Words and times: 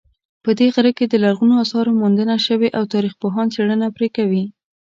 په 0.43 0.49
دې 0.57 0.67
غره 0.73 0.91
کې 0.97 1.05
د 1.07 1.15
لرغونو 1.23 1.53
آثارو 1.63 1.91
موندنه 2.01 2.35
شوې 2.47 2.69
او 2.77 2.83
تاریخپوهان 2.93 3.47
څېړنه 3.55 3.87
پرې 3.95 4.07
کوي 4.17 4.43